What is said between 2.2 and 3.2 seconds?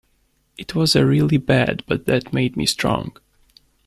made me strong.